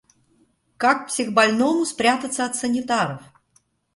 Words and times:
Как 0.77 1.05
психбольному 1.09 1.85
спрятаться 1.85 2.43
от 2.45 2.55
санитаров? 2.55 3.21